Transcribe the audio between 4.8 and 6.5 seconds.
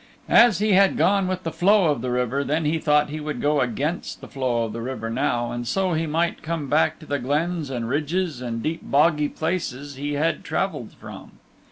river now, and so he might